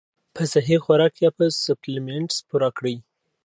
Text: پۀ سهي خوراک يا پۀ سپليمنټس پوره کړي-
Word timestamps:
پۀ 0.35 0.43
سهي 0.53 0.77
خوراک 0.83 1.13
يا 1.23 1.29
پۀ 1.37 1.45
سپليمنټس 1.65 2.37
پوره 2.47 2.69
کړي- 2.77 2.95